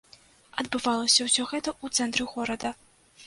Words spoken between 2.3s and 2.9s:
горада.